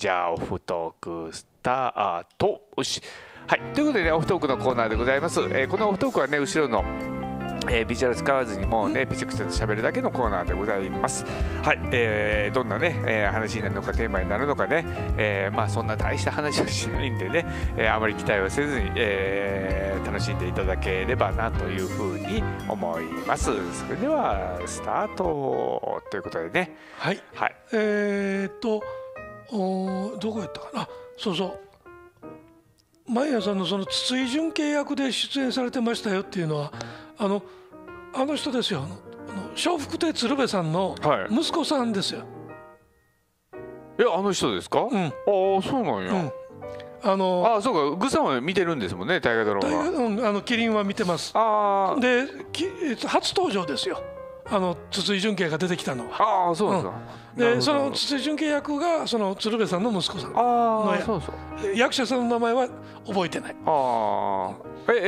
[0.00, 2.62] じゃあオフトークスタート。
[2.74, 3.02] よし。
[3.46, 3.60] はい。
[3.74, 6.82] ということでねオフトークのコーナーでございます、えーこのオフトークはね後ろの
[7.68, 11.26] えービジュアル使わずにもうねピチクチと喋るだけのコーナーでございます。
[11.62, 14.86] はい、えーどんなね、えー話になるのかテーマになるのかね、
[15.18, 17.44] えーまあそんな大した話はしないんでね、
[17.76, 23.44] えーあまり期待をせずに、えー楽しんでいただければなというふうに思います。
[23.44, 26.74] それではスタートということでね。
[26.96, 27.22] はい。
[27.34, 27.54] はい。
[27.74, 28.82] えー、っと
[29.52, 30.80] おーどこやったかな？
[30.82, 31.60] あそうそう。
[33.12, 36.72] マイヤさんのその筒井純系役で出演されてましたよっていうのは
[37.18, 37.42] あの
[38.14, 38.84] あの人ですよ。
[38.84, 38.96] あの
[39.56, 41.34] 笑福亭鶴瓶さんのはい。
[41.34, 42.24] 息子さんですよ、
[43.98, 45.06] えあの人ですか、うん。
[45.06, 45.12] ああ
[45.62, 46.32] そうなんや、うん。
[47.02, 47.96] あのああそうか。
[47.96, 49.90] グさんは見てるんですもんね大河ドラ大マ。
[49.90, 51.32] 河うんあのキリンは見てます。
[51.34, 52.00] あー。
[52.26, 54.00] できえっと初登場ですよ。
[54.46, 56.48] あの筒井純系が出てきたのは。
[56.48, 60.32] あーそうなんですか、なるほどでその筒井純系役がその鶴瓶さんの息子さん。
[60.36, 60.42] あ
[60.96, 61.32] のそうそ
[61.68, 61.76] う。
[61.76, 62.68] 役者さんの名前は
[63.06, 63.56] 覚えてない。
[63.66, 65.00] ああえええ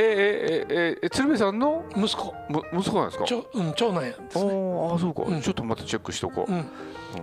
[0.69, 1.83] えええ鶴瓶さんの？
[1.95, 2.33] 息子。
[2.49, 3.25] む息子なんですか？
[3.25, 5.41] 長,、うん、長男やんですね、ああそうか、うん。
[5.41, 6.59] ちょっとまたチェックしとこう、うん、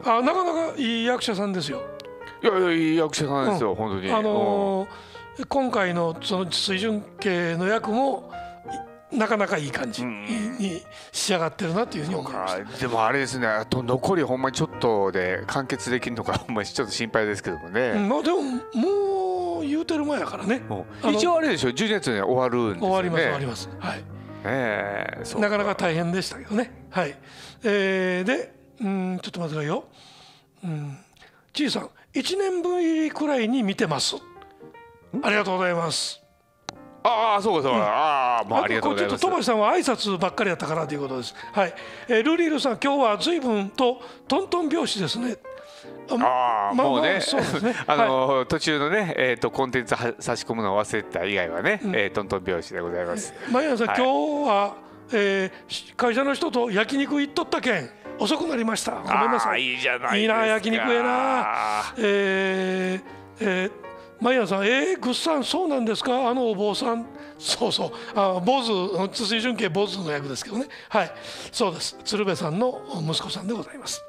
[0.04, 1.82] あなかなかいい役者さんですよ。
[2.42, 4.12] いやいやいい役者さんですよ、本当に。
[4.12, 4.88] あのー
[5.48, 8.34] 今回のその水準系の役もい
[9.12, 10.56] なかなかいい感じうん。
[10.58, 12.64] に仕上がってるなというふうにうん思いました。
[12.64, 20.62] かでもあれですねあと残りほんまにちょっとで完結できるのかほんまにちょっと心配ですけどもうんね、まあでももう言うてる前やからね。
[21.12, 22.88] 一応あれでしょ12月に終わるんですよね。
[22.88, 23.69] 終わります終わります。
[23.78, 24.05] はい。
[24.44, 26.86] ええそうなかなか大変でしたけどね。
[26.91, 27.14] はい。
[27.64, 29.84] えーでうんちょっと待ってくださいよ。
[30.64, 30.98] うん。
[31.53, 34.16] ちいさん1年ぶりくらいに見てます。
[35.22, 36.19] ありがとうございます
[37.02, 41.34] ああそうかそうか、ああもうありがとうございますちょっとトマシさんは挨拶ばっかりやったからということです。
[41.52, 41.74] はい。
[42.08, 45.36] えールリールさん今日は随分とトントン拍子ですね。
[46.10, 47.20] ああ、まあもうね、
[47.88, 53.32] の、途中のね、えっ、と、コンテンツは差し込むのを忘れてた以外はね、えートントン拍子でございます。
[53.50, 54.74] マイヤさん、はい今日は、
[55.12, 58.92] えーし会社の人と焼肉行っとったけん遅くなりました。
[58.92, 59.52] ごめんなさい。
[59.52, 60.20] あーいいじゃない。
[60.20, 61.94] いいな焼肉ええな。
[61.98, 63.02] えー
[63.41, 67.06] えーマイヤさん、えー、ぐっさん、そうなんですか、あのお坊さん、
[67.38, 71.12] そうそう、あ坊主、筒井純系坊主の役ですけどね、はい、
[71.50, 74.04] そうです、鶴瓶さんの息子さんでございます。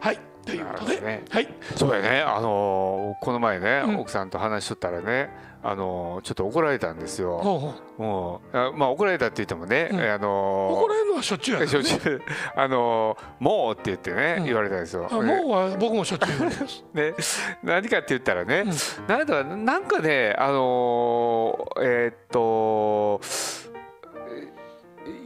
[0.00, 1.24] はい、ということで、ね。
[1.28, 3.96] はい、そうやね、あのーこの前ね、うん。
[4.00, 5.28] 奥さんと話しとったらね、
[5.62, 7.74] あのーちょっと怒られたんですよ。
[7.98, 11.82] もう、あまあ、怒られたって言ってもね、うんあのー怒られるのはしょっちゅうやしょっ。
[11.82, 12.22] ちゅう
[12.56, 15.06] あのーもうって言ってね、うん言われたんですよ。
[15.10, 16.84] あもうは僕もしょっちゅう言われます。
[16.94, 17.14] ね、
[17.62, 18.64] 何かって言ったらね、
[19.06, 23.20] なんだなんかねあのーえーっと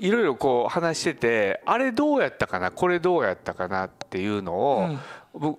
[0.00, 4.98] いろいろこう話しててあれどうやったかなこれどうやったかなっていうのを、うん
[5.34, 5.58] 僕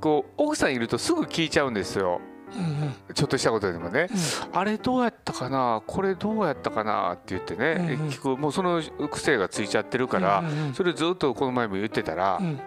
[0.00, 2.35] こう奥さんいるとすぐ聞いちゃうんですようんうん
[3.14, 5.82] ちょっとしたことでもね、うあれどうやったかな？
[5.86, 7.12] これどうやったかな？
[7.12, 8.08] って言ってね、うんうん。
[8.08, 8.80] 聞くもうその
[9.10, 12.60] 癖がついちゃってるから、それずっとこの前も言ってたら、うん。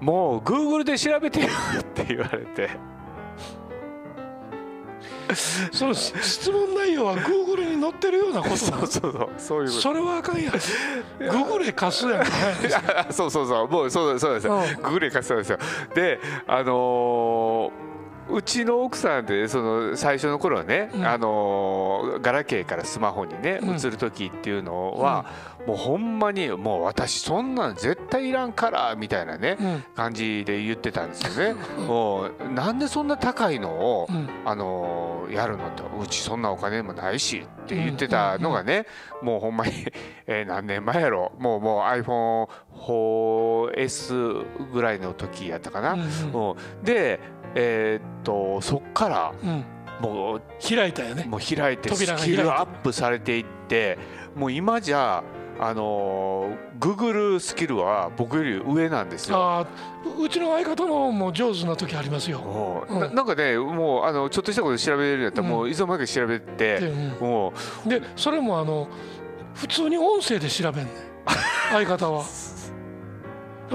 [0.00, 1.46] もう Google で調べてよ
[1.80, 2.70] って言われて。
[5.72, 9.30] その質問内容は Google に載ってるようなことなそうそうそう。
[9.38, 10.54] そうそれはあかんやん。
[11.18, 12.26] Google で貸すやんか。
[13.08, 13.68] あ そうそうそう。
[13.68, 14.82] もうそうそうですよ、うん。
[14.82, 15.58] ググレ貸したんですよ。
[15.94, 17.95] であのー
[18.28, 21.06] うちの奥さんでその最初の頃はね、うん。
[21.06, 23.76] あのーガラケーからスマホにねうん。
[23.76, 25.26] 移る時っていうのは、
[25.66, 29.84] もうほんまにもう私そんなん絶対いらんからみたいなね、うん。
[29.94, 31.60] 感じで言ってたんですよね。
[31.86, 33.70] もうなんでそんな高いの
[34.02, 34.28] を、うん。
[34.44, 38.86] あのーやるのってうちそんなお金もないしって言ってたのがね、
[39.22, 39.72] もうほんまに、
[40.28, 41.32] えー何年前やろ。
[41.38, 45.92] もうもう iPhone4S ぐらいの時やったかな。
[45.94, 46.08] うん。
[46.84, 47.18] で
[47.56, 49.64] えーっとそっからうん
[50.00, 51.24] もう開いたよね。
[51.24, 53.98] もう開いてスキルアップされていって
[54.34, 55.24] もう今じゃ
[55.58, 59.38] あのー Google スキルは僕より上なんですよ。
[59.38, 59.66] ああ、
[60.18, 62.40] ううちの相方のも上手な時ありますよ。
[62.40, 67.54] もううんななんかねもうあのちょっとしたこと調べれるんやったら、うんもういつの間にか調べでて、うんも
[67.86, 68.88] うでそれもあの
[69.54, 70.94] 普通に音声で調べんねん
[71.72, 72.22] 相方は。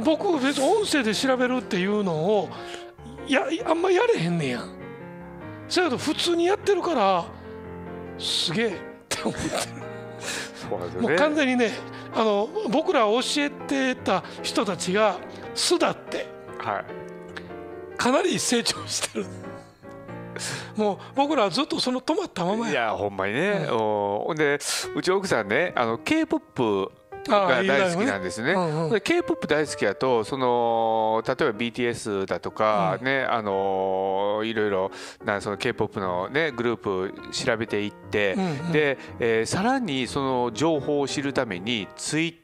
[0.05, 2.49] 僕別に音声で調べるっていうのを
[3.31, 4.69] やあんまやれへんねんやん。
[5.67, 7.25] そやけど普通にやってるから
[8.17, 8.71] すげえっ
[9.07, 9.49] て思ってる。
[10.21, 11.17] そうなんですよもうね。
[11.17, 11.71] 完全にね
[12.13, 15.17] あの僕ら教えてた人たちが
[15.55, 16.27] 巣立って
[16.59, 16.85] はい
[17.97, 19.25] かなり成長してる
[20.75, 24.59] もう僕らはずっとその止まったままやいやほんまにね、おほんで
[24.95, 28.53] うち奥さんねあの k p o p が大好きなんですね。
[28.53, 28.89] うんうん。
[28.91, 34.91] で K-POP 大好きやとその例えば BTS だとかね、あのいろいろ
[35.23, 38.71] なその K-POP のねグループ調べていって、うんうん。
[38.71, 41.87] で、えーさらにその情報を知るために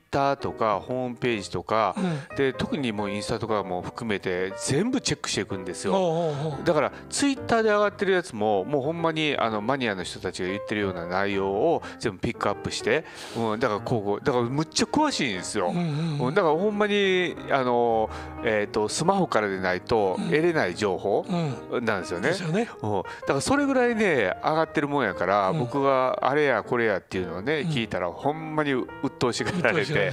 [0.07, 6.33] Twitter とかホームページとか、うんで特にもうインスタとかも含めて全部チェックしていくんですよ。
[6.63, 13.05] だからツイッターで上がってるやつももうほんまにあのマニアの人たちが言ってるような内容を全部ピックアップして、
[13.35, 15.69] うん、だからこうだからむっちゃ詳しいんですよ。
[15.69, 18.09] うんうんうんだからほんまにあの、
[18.43, 22.29] えー、とスマホからでないとうん得れない情報うんなんですよね。
[22.29, 22.69] ですよね。
[22.81, 28.87] うん、だからそれぐらいね上がってるもんやから、うん僕があれやこれやっていうのをね、うん聞いたらほんまに鬱
[29.17, 30.11] 陶しがられて。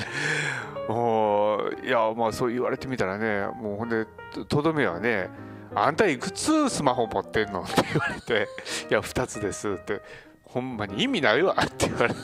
[0.89, 5.31] もういやまあそう言われてみたらねもうほんでととどめはね
[5.75, 8.49] 「あんたいくつスマホ持ってんの?」って言われて
[8.91, 10.03] 「いや2つです」って
[10.45, 12.21] 「ほんまに意味ないわ」って言われて。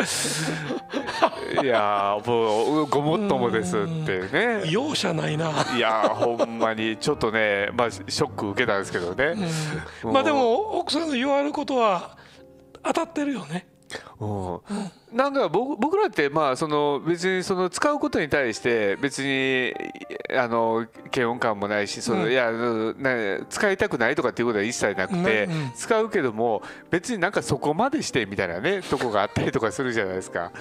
[1.62, 5.50] いやーもうごもっともですってね容赦ないな。
[5.76, 9.34] いやーほんまにちょっとねまあショック受けたんですけどね、
[10.04, 12.16] うんまあでも奥さんの言われることは
[12.82, 13.66] 当たってるよね。
[14.20, 14.60] うん
[15.12, 19.74] なんか僕僕らってまあその別にその使うことに対して別に
[20.36, 22.50] あの嫌悪感もないしその、うんいや
[23.48, 30.52] 使いたくないとかっていうことは一切なくて、うんうん使うけども別になんかそこまでしてみたいなねとこがあったりとかするじゃないですか。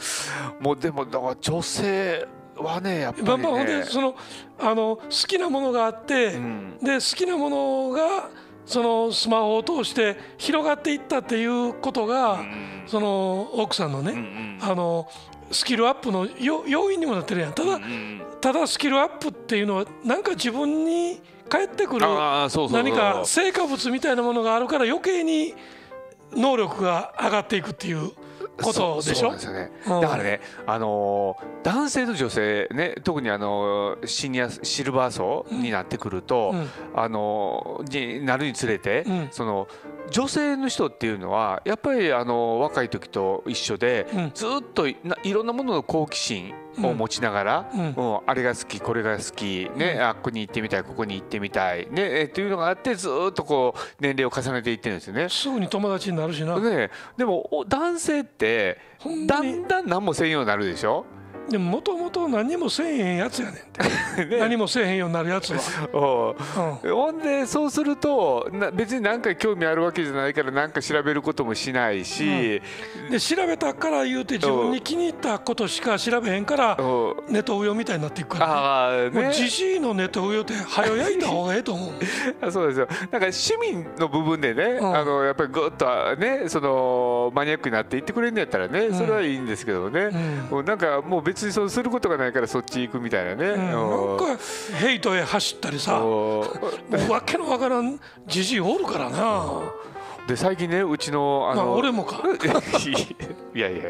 [0.60, 3.38] もうでもだから女性はねやっぱりね。
[3.38, 4.16] まあまあその
[4.60, 8.30] あの好きなものがあって、うんで好きなものが
[8.70, 12.84] そのスマホを通して広がっていったっていうことが、うん。
[12.86, 15.10] その奥さんのね、あの
[15.52, 17.54] スキルアップのよ要因にもなってるやん。
[17.54, 17.80] ただ、
[18.40, 21.20] ただスキルアップっていうのはなんか自分に
[21.50, 22.06] 返ってくる
[22.72, 25.56] 何か成果物みたいなものがあるから余計に
[26.32, 28.12] 能力が上がっていくっていう
[28.62, 29.38] ことでしょ？
[29.38, 30.02] そうね、うん。
[30.02, 36.70] だからね、あのー男性と女性ね特にあのーシニアシルバー層になってくると、うん。
[36.96, 39.28] あのーになるにつれて、うん。
[39.32, 39.68] その
[40.12, 44.32] 女性の人っていうのはやっぱりあの若い時と一緒で、うん。
[44.34, 46.54] ずっといないろんなものの好奇心
[46.88, 47.80] を持ちながら、うん。
[47.82, 55.30] うんあれが好きこれが好き、ねあここに行ってみたいここに行ってみたい、ねえっていうのがあってずっとこう年齢を重ねていってるんですよね。
[55.30, 58.78] すぐに友達になるしな、ね、でもお男性って
[59.28, 61.06] だんだん何もせんようになるでしょ？
[61.50, 64.38] でももともと何もせえへんやつやねんて。
[64.40, 65.60] 何もせえへんようになるやつは、
[65.94, 66.36] おう。
[66.86, 66.96] うん。
[66.96, 72.62] ほんでそうするとな別に何か興味あるわけじゃないから何か調べることもしないし、
[73.10, 76.78] で調べたから言うて自分に気に入ったことしか調べへんから
[77.30, 81.92] ネトウヨみたいになっていくから、ああね、もうねじじいのネトウヨって早焼いた方がええと思う。
[82.52, 82.88] そうですよ。
[82.90, 84.96] なんか趣味の部分でね、うん。
[84.96, 88.94] あのやっぱりぐっとねそのマニアックになっていってくれるんやったらね、ん。
[88.94, 90.10] それはいいんですけどね、
[90.52, 90.66] うん。
[90.66, 94.44] なんかもう別にそうすることがないからそっち行くみたいなね、うん、なんか
[94.80, 99.90] ヘイトへ走ったりさわけのわからんじじいおるからな。
[100.30, 102.22] で最近ねうちのあまあの俺もか。
[103.56, 103.84] いやいや。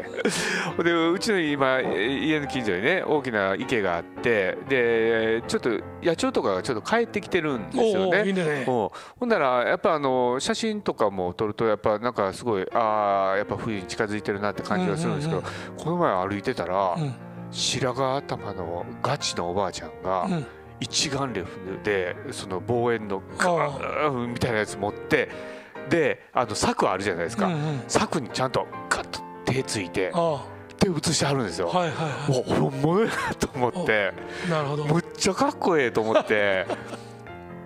[0.82, 5.68] でうちの今家の近所にね大きな池があってでちょっと
[6.02, 8.32] 野鳥とかがちょっと帰ってきてるんですよね。
[8.32, 8.42] ね。
[8.42, 8.64] うん。
[8.64, 8.92] ほ
[9.26, 15.44] んならやっぱあの写真とかも撮るとやっぱなんかすごいああやっぱ冬に近づいてるなって感じがするんですけど、うん。
[15.76, 17.14] この前歩いてたら、うん
[17.50, 20.46] 白髪頭のガチのおばあちゃんが、うん。
[20.80, 25.28] 一眼レフでその望遠のあガーンみたいなやつ持って
[25.90, 27.82] であの柵あるじゃないですか、うんうん。
[27.86, 30.46] 柵にちゃんとガッと手ついてあ
[30.78, 31.70] 手写してはるんですよ。
[31.74, 34.14] あはいはいはもう本物やと思って。
[34.46, 34.84] いなるほど。
[34.86, 36.66] むっちゃかっこええと思って。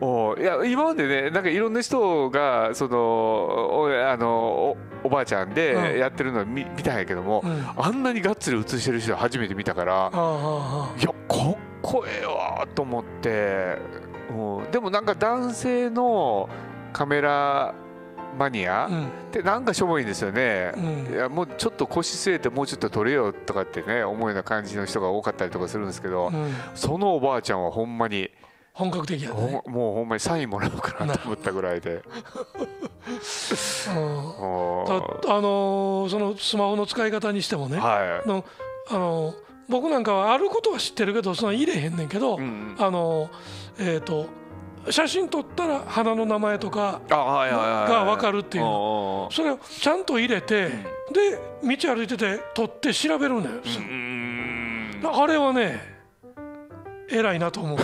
[0.00, 5.54] おいや今までねなんかいろんな人がそのおあのおおばあちゃんうん。
[5.54, 7.60] でやってるのを見見たんやけども、うん。
[7.62, 11.14] ああんなにがっつり写してる人初めて見たからあああいやか
[11.50, 13.78] っこええわと思って、
[14.30, 16.48] うん、でもなんか男性の
[16.92, 17.74] カメラ
[18.38, 19.04] マニアあうん。
[19.06, 20.72] ってなんかしょぼいんですよね。
[20.76, 21.14] うん。
[21.14, 26.52] いやもうちょっと腰据えてもうちょっと撮れよとかってね思うような感じの人が多かったりとかするんですけど、うん。
[26.74, 28.30] そのおばあちゃんはほんまに、
[28.74, 29.62] 本格的やね。
[29.66, 32.02] もうほんまにサインもらおうかなと思ったぐらいで。
[33.88, 38.44] あのーそのスマホの使い方にしてもね、はの
[38.90, 39.34] あのー
[39.68, 42.40] 僕なんかはあることは知ってるけどそんな入れへんねんけど、い。
[42.40, 44.26] うん、あのーえっ、と
[44.90, 48.70] 写真撮ったら花の名前とかが分かるっていうの。
[48.70, 50.68] のそれをちゃんと入れて、
[51.12, 55.00] で道歩いてて撮って調べるのよ、うん。
[55.04, 55.80] あれはね
[57.08, 57.78] 偉いなと思う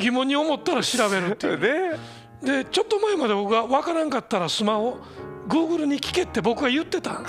[0.00, 1.60] 疑問に思ったら調べるっていう。
[1.92, 1.98] ね。
[2.42, 4.98] でちょっと前まで僕が分からんかったらスマホ
[5.48, 7.26] Google に聞けって僕は言ってたん。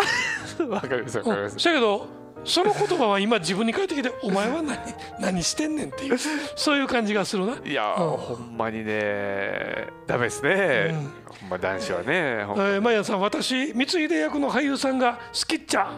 [0.69, 1.57] わかりますわかります。
[1.57, 2.07] だけど
[2.45, 4.77] その言葉は今自分に返ってきて「お前は何
[5.19, 6.17] 何してんねん」っていう
[6.55, 7.57] そういう感じがするな。
[7.63, 10.93] いやー、ほんまにねダメですね、
[11.39, 15.91] ほんま男子はねえー、マイヤさん私光秀役の俳優さんが好きっちゃ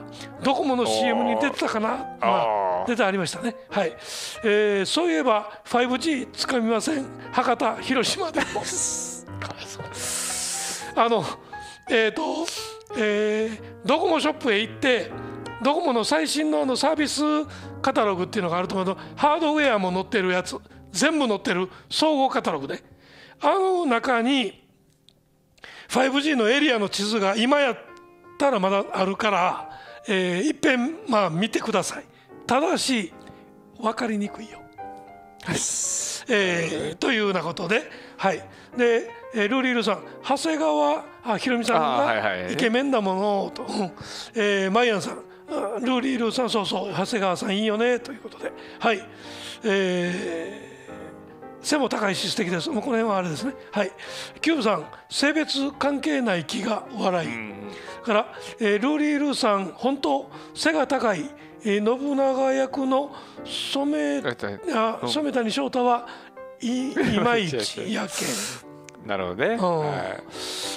[0.43, 3.55] ドコモの CM に出てたかな、まあ、出てありましたね。
[3.69, 3.95] はい、
[4.43, 7.05] えーそういえば 5G つかみません。
[7.31, 8.45] 博多広島でも。
[10.97, 11.25] あの
[11.89, 12.45] えっ、と、
[12.97, 15.11] えードコモショップへ行って
[15.63, 17.21] ドコモの最新のあのサービス
[17.81, 20.57] カタログっていうのがあると思うとハードウェアも載ってるやつ
[20.91, 22.83] 全部載ってる総合カタログで。
[23.41, 24.63] あの中に
[25.89, 27.77] 5G のエリアの地図が今やっ
[28.37, 29.69] たらまだあるから、
[30.07, 32.05] えー、いっぺんまあ見てください。
[32.47, 33.13] ただし
[33.79, 34.59] 分かりにくいよ。
[35.43, 35.55] はい。
[36.27, 37.83] えーというようなことで、
[38.17, 38.37] はい。
[38.77, 43.91] でえールーリールさん長谷川あひろみさんがイケメンだものと、うん。
[44.35, 48.51] えーマイアンさんあルーリールさんそうそう長谷川さんいいよねということで。
[48.79, 49.01] はい。
[49.63, 50.75] えー
[51.65, 52.69] 背も高いし素敵です。
[52.69, 53.53] もうこの辺はあれですね。
[53.71, 53.91] はい。
[54.39, 57.29] キューブさん性別関係ない気が笑い、
[58.03, 61.27] から、えールーリールーさん本当背が高い、
[61.63, 64.21] えー信長役の染
[64.75, 66.07] あ染谷翔太は
[66.61, 69.57] いいまいちやけん、 なるほどね、ん。
[69.57, 70.23] はい。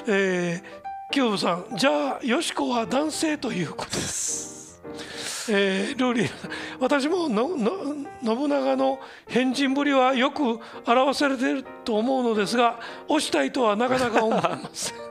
[0.06, 4.57] えーキューブさんじゃあよしこは男性ということです。
[5.50, 6.30] えールーリー
[6.80, 12.78] 私も信長の変人ぶりはよく表されていると思うのですが
[13.08, 15.07] 押したいとはなかなか思いません。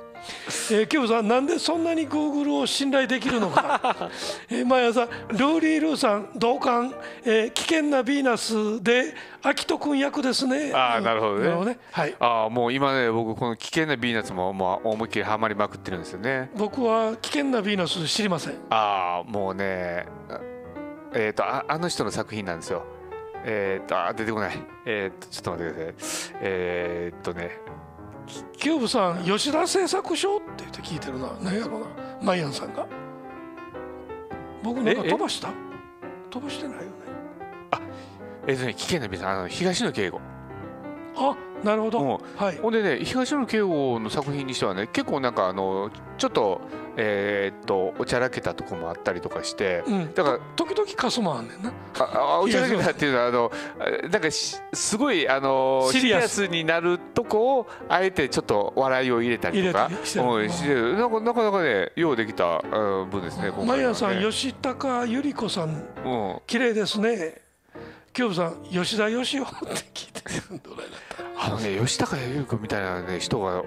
[0.72, 4.10] えー、キューブさんなんでそんなにグーグルを信頼できるのか、
[4.50, 6.93] えー毎朝ルーリー・ルーさん同感、
[7.25, 10.72] えー危険なヴィーナスで秋人君役ですね。
[10.74, 11.77] あーなるほどね。
[11.91, 12.15] はい。
[12.19, 16.50] ああもう今ね僕この危険なヴィーナスももう思いっきりハマりまくってるんですよね。
[16.55, 18.53] 僕は危険なヴィーナス知りません。
[18.69, 20.39] ああもうねあ
[21.13, 22.84] えっ、とああの人の作品なんですよ。
[23.46, 24.60] えっ、とあ出てこない。
[24.86, 26.34] えっ、とちょっと待ってください。
[26.41, 27.60] えっ、とね
[28.57, 31.31] キューブさん吉田製作所って言って聞いてるな。
[31.41, 31.88] 何やろうな。
[32.22, 32.86] マイアンさんが。
[34.63, 35.10] 僕なんかええ？
[35.10, 35.53] 飛ばした？
[36.29, 36.88] 飛ばしてないよね。
[38.48, 40.22] えっ、とね危険なヴィーナスあの東野圭吾
[41.17, 42.57] あなるほど、もはい。
[42.57, 46.62] ほんでね東野圭吾の作品にしてはね結構なんかあのちょっと
[47.00, 50.13] えっ、とおちゃらけたとこもあったりとかしてうん。
[50.13, 51.71] だから時々カスもあんねんな。
[52.00, 56.47] ああ おちゃらけたっていうのはあのあ なんかしすごいあのシリアス。
[56.47, 60.19] になるとこをあえてちょっと笑いを入れたりとかして
[60.74, 60.95] る。
[60.95, 65.69] なんかなかなかねようできたうん分ですねねマイアンさん吉高由里子さん
[66.05, 66.39] うん。
[66.45, 67.47] 綺麗ですね
[68.17, 69.51] キューブさん吉田義雄って
[69.93, 70.59] 聞いてる。
[70.63, 70.89] どれだっ
[71.36, 71.45] た？
[71.45, 73.62] あのね吉高由里子みたいな、ね、人が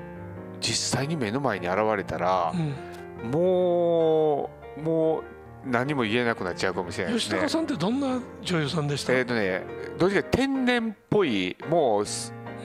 [0.61, 2.53] 実際に目の前に現れたら、
[3.23, 3.31] うん。
[3.31, 5.23] もうもう
[5.71, 7.21] 何も言えなくなっちゃうかもしれないね。
[7.21, 7.49] 吉高。
[7.49, 9.63] さんってどんな女優さんでした、えっ、とね
[10.01, 12.05] どっちか天然っぽいもう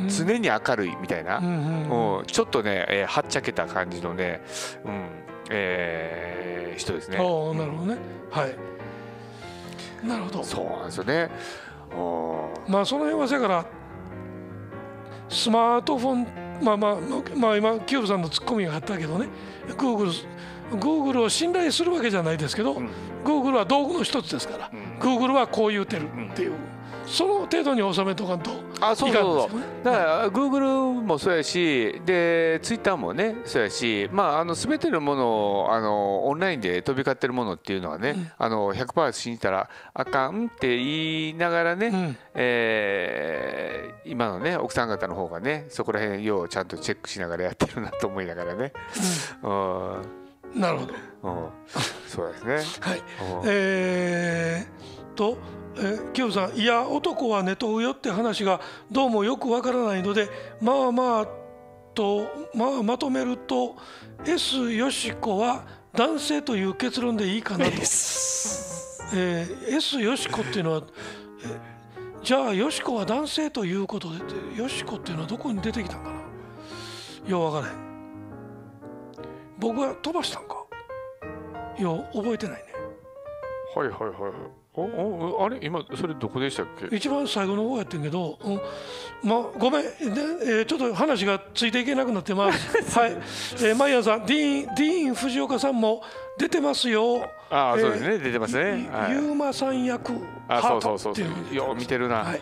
[0.09, 2.17] 常に明るいみたいな、うんうんうん。
[2.17, 4.41] うんちょっとね、えーはっちゃけた感じのね、
[4.85, 5.05] うん
[5.51, 7.17] えー人ですね。
[7.17, 7.23] ああ
[7.53, 7.97] なるほどね。
[8.31, 8.55] はい。
[10.07, 10.43] なるほど。
[10.43, 11.29] そうなんですよね。
[12.67, 13.65] まあその辺はせやから
[15.29, 16.27] スマートフォン
[16.63, 16.97] まあまあ
[17.35, 19.27] まあ今キューブさんのツッコミがあったけどね
[19.77, 20.11] グーグル
[20.71, 22.89] グーグルを信頼するわけじゃないですけど、ん。
[23.23, 24.99] グーグルは道具の一つですから、ん。
[24.99, 26.53] グーグルはこう言うてるっていう、
[27.07, 29.59] その程度に収めとかんとあそうそうそう。
[29.59, 29.65] ね。
[29.83, 35.27] だからグーグルもそうやしでツイッターもねそうやしまああの全てのもの
[35.61, 42.17] をあのオンラインで飛び交ってるものっていうのはね、あの100%信じたらあかんって言いながらね、うん。
[42.33, 48.71] えー今のね奥さん方の方がねそこら辺ようちゃんとチェックしながらやってるなと思いながらね、
[49.41, 50.59] うん。
[50.61, 50.93] なるほど。
[51.23, 51.49] うん、
[52.07, 52.81] そうですね。
[52.81, 52.99] はい。
[52.99, 53.05] うん。
[53.45, 55.37] えー、と、
[55.77, 60.29] えー、キューブさんいや男は寝とうよって話がどうもよくわからないので
[60.61, 61.27] まあまあ
[61.93, 63.75] と、まあ、まとめると
[64.25, 70.83] S よしこは男性という結論でいいかなと、えー S よしこっていうのは、
[71.43, 71.75] え
[72.23, 76.15] じゃあよしこは男性ということでってよしこっていうのはどこに出てきたんかな。
[77.29, 77.77] ようわからへん。
[79.59, 80.64] 僕は飛ばしたんか
[81.79, 82.63] よう覚えてないね。
[83.75, 84.31] はいはいはいはい。
[84.77, 85.57] おおあれ？
[85.61, 86.93] 今それどこでしたっけ？
[86.93, 88.61] 一番最後の方やってんけど、うん、
[89.23, 92.75] まあごめん、ねえーちょっと話がついていけなくなってます。
[92.99, 96.03] はい、えー、マイヤーさん、ディーンディーン藤岡さんも
[96.37, 97.23] 出てますよ。
[97.49, 98.17] ああ、えーそうですね。
[98.17, 98.89] 出てますね。
[98.91, 99.11] はい。
[99.11, 100.11] ゆうまさん役、
[100.49, 101.13] あそうそうそう。
[101.13, 102.17] っていうよう見てるな。
[102.17, 102.41] はい、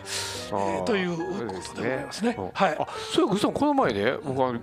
[0.50, 2.34] ーということでございますね。
[2.36, 2.76] うんはい。
[2.78, 4.54] あ、そういえばこの前ね僕は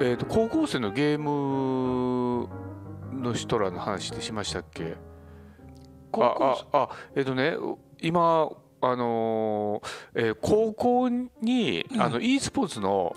[0.00, 1.30] えっと高校生のゲーム
[3.24, 4.94] の人らの話ってしましたっけ？
[6.12, 7.56] 高校あああえっとね
[8.00, 8.48] 今
[8.80, 9.88] あのー
[10.28, 12.02] えー高校に、うん。
[12.02, 13.16] あの e スポーツの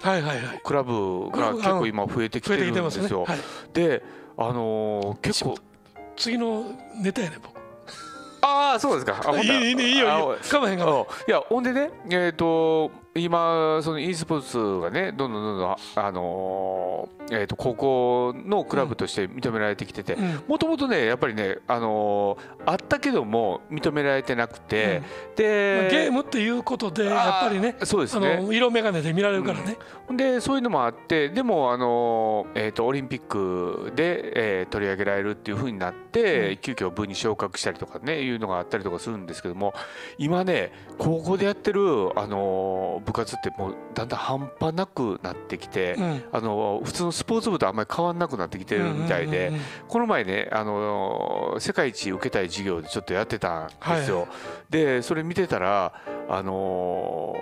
[0.64, 3.26] クラブが結構今増えてきてるんですよ。
[3.26, 3.38] はい、
[3.74, 4.02] で
[4.38, 5.56] あのー結構
[6.16, 6.64] 次の
[7.04, 7.56] ネタやね僕。
[8.42, 9.22] ああそうですか。
[9.30, 20.44] あいいいいねいいよいいあよかまへんがあいやほんでねえっ、と今その e スポーツがねどんどんどんどんあのーえー、と高校のクラブとして認められてきててうん。
[20.48, 25.02] もともとねやっぱりねあのーあったけども認められてなくて、
[25.38, 29.78] で、まあゲームっていうことでやっぱりねそうですあねの色眼鏡で見られるからね、
[30.12, 36.58] でそういうのもあってでもあの、えー、とオリンピックで、えー取り上げられるっていうふうになって、うん。
[36.58, 39.74] 急遽部に昇格したりとかねいうのがあったりとかするんですけども
[40.18, 46.24] 今ね高校でやってる、あの部活ってもうだんだん半端なくなってきて、うん。
[46.32, 49.54] あの普通のスポーツ部とあんまり変わんなくなってきてるみたいで、
[49.88, 54.20] この前ね、あの世界一受けたい授業でちょっとやってたんですよ。
[54.20, 54.28] はい
[54.70, 55.94] でそれ見てたら、
[56.30, 57.34] あの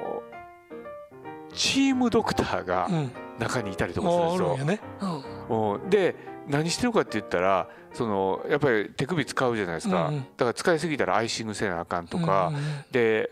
[1.53, 3.12] チームドクターがうん。
[3.38, 5.22] 中にいたりとかするんですよ。
[5.50, 5.74] うん。
[5.74, 5.89] うん。
[5.89, 6.15] で
[6.48, 10.22] 何してるかって言ったらそのやっぱり手首使うじゃないですか、うんうん。
[10.22, 12.86] だから使いすぎたらアイシングせなあかんとか、うんうんうん。
[12.91, 13.31] で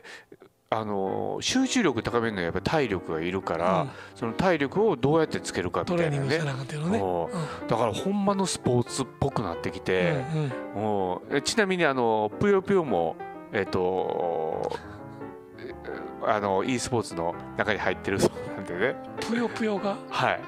[0.75, 3.89] あの集中力高めるのはやっぱり体力がいるから、うん。
[4.15, 6.39] その体力をどうやってつけるかみトたいなね。
[6.39, 6.97] ね。
[6.97, 10.23] もうだからほんまのスポーツっぽくなってきて、
[10.75, 11.41] うんうん。
[11.43, 13.15] ちなみにあのぷよぷよも
[13.51, 14.79] えっ、と
[16.25, 18.95] あの e スポーツの中に入ってるそうなんでね。
[19.27, 19.95] ぷよぷよが？
[20.09, 20.41] はい。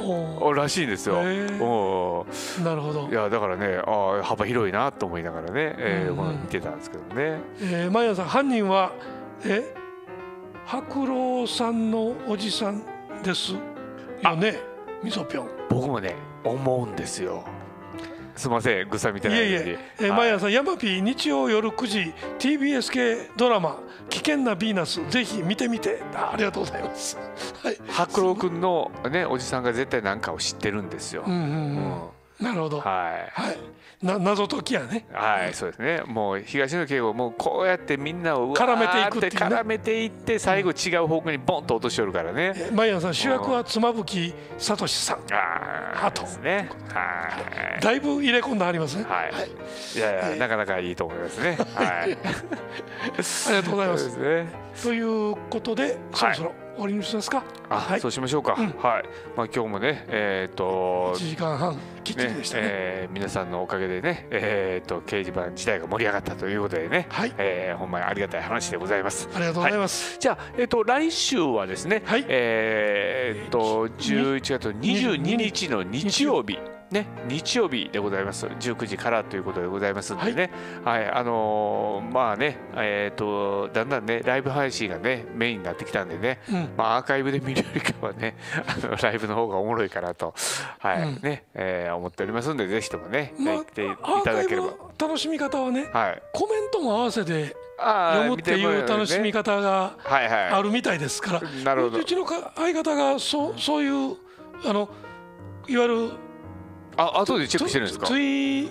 [0.00, 1.16] おおらしいんですよ。
[1.16, 2.24] お
[2.62, 3.08] なるほど。
[3.08, 6.40] い、やだからねああ幅広いなと思いながらね、えーうんうん。
[6.42, 7.40] 見てたんですけどね。
[7.60, 8.92] えー、マヤさん犯人は
[9.44, 9.74] え？
[10.66, 12.82] 白老さんのおじさん
[13.22, 13.54] です。
[14.22, 14.58] よね。
[15.02, 15.48] みそぴょん。
[15.70, 16.14] 僕もね
[16.44, 17.44] 思うんですよ。
[18.36, 20.18] すみませんぐさみたいないえいえ、えー、はい。
[20.18, 23.80] 毎朝ヤマピー日曜夜9時 TBS 系ドラマ
[24.10, 26.00] 「危険なヴィーナス」ぜひ見てみて。
[26.14, 27.18] あありがとうございます。
[27.62, 31.24] はい、白郎くんのねおじさんが絶対何かを知ってるんですよ。
[31.26, 31.48] うんうんうん。
[31.48, 31.54] う
[32.04, 32.80] んなるほど。
[32.80, 33.58] はい、はい
[34.02, 35.06] な謎解きやね。
[35.12, 36.02] はい、そうですね。
[36.06, 42.52] もう東野圭吾もうこうやってみんなを絡めていくっていうね絡めていって最後違う方向にボンと落としよるからね。
[42.54, 45.18] えー毎朝主役は妻夫木聡さん。
[45.32, 46.70] ああ、あとですね。
[46.94, 47.82] はい。
[47.82, 49.04] だいぶ入れ込んでありますね。
[49.04, 49.32] はい。
[49.96, 51.58] いやいや、えーなかなかいいと思いますね。
[51.74, 51.88] はい。
[51.88, 54.10] ありがとうございます。
[54.10, 54.46] すね。
[54.80, 57.42] ということで、そろそろ終わりにしますか？
[57.68, 58.54] あ、はいそうしましょうか。
[58.56, 59.04] うんはい。
[59.36, 61.30] まあ今日もね、えっ、と1。
[61.30, 62.62] 時間半きっちりねでしたね。
[62.64, 69.28] えー皆さんのおかげでね、えっ、と掲示板自体が盛り上がったということでね、はい、えーほんまにありがたい話でございます。
[69.34, 70.16] ありがとうございます。
[70.20, 76.58] じゃあ、えっと来週はですね、はいえーっと11月22日の日曜日。
[76.90, 78.46] ね、日曜日でございます。
[78.46, 80.50] 19時からということでございますんでね、
[80.84, 81.10] はい。
[81.10, 86.70] あのーまあね、えとだんだんねライブ配信がねメインになってきたんでね、うん。
[86.76, 90.34] まあ、アーカイブで見るよりかはねあのライブの方がおもろいかなと、
[90.78, 91.20] はいうん。
[91.22, 94.66] ねえー思っておりますんでぜひともね、まあ来ていアーカイブただければ。
[94.68, 101.98] の楽しみ方はね、はい、コメントも合わせて読むっていう楽しみ方があるみたいですから、なるほど。
[101.98, 104.16] うちのか相方がそうそういう
[104.66, 104.88] あの
[105.68, 106.10] いわゆる
[106.98, 108.06] あ後でチェックしてるんですか？
[108.06, 108.68] ツイ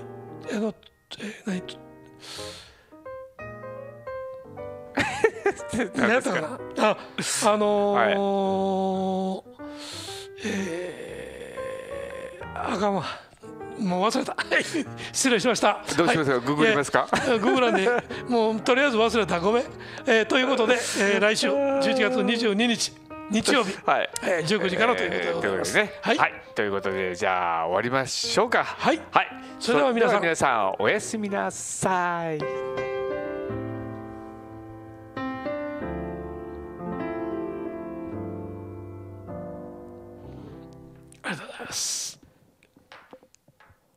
[0.53, 0.73] あの
[1.19, 1.61] え
[5.95, 6.41] 何ったか？
[6.75, 6.97] なあ
[7.45, 9.57] あのー
[10.45, 13.03] えーあかんわ。
[13.79, 14.35] もう忘れた。
[15.13, 15.83] 失礼しました。
[15.95, 17.87] どうしますか、ググりますか、グーグランで
[18.27, 19.39] もうとりあえず忘れた。
[19.39, 19.63] ごめん、
[20.07, 22.91] えーということで、えー来週11月22日
[23.29, 24.09] 日曜日、はい。
[24.23, 25.93] えー19時からということでございます、えーね。
[26.01, 26.33] はい、はい。
[26.57, 28.63] ということで、じゃあ終わりましょうか。
[28.63, 29.27] はいはい。
[29.59, 32.39] それでは皆さん皆さんおやすみなさい。
[41.21, 42.06] ありがとうございます